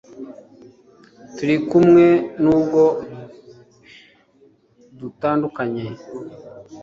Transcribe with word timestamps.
Turi 1.35 1.55
kumwe 1.69 2.05
nubwo 2.43 2.81
dutandukanye 4.99 5.85